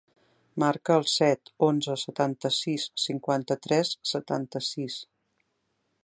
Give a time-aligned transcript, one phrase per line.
[0.61, 4.97] Marca el set, onze, setanta-sis, cinquanta-tres, setanta-sis.